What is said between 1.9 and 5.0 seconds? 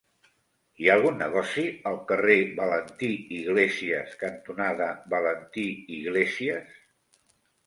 carrer Valentí Iglésias cantonada